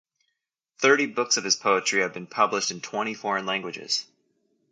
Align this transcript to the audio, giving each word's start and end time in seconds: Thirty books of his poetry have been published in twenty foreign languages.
Thirty 0.79 1.05
books 1.05 1.37
of 1.37 1.43
his 1.43 1.55
poetry 1.55 2.01
have 2.01 2.11
been 2.11 2.25
published 2.25 2.71
in 2.71 2.81
twenty 2.81 3.13
foreign 3.13 3.45
languages. 3.45 4.03